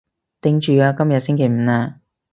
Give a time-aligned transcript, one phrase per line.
[0.41, 1.99] 頂住啊，今日星期五喇